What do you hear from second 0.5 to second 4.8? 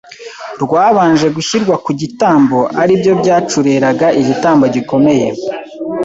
rwabanje gushyirwa ku gitambo ari byo byacureraga igitambo